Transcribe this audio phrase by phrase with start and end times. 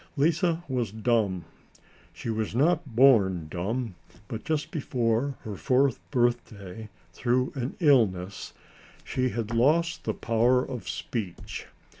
[0.17, 1.45] Lise was dumb.
[2.11, 3.93] She was not born dumb,
[4.27, 8.51] but just before her fourth birthday, through an illness,
[9.03, 11.67] she had lost the power of speech.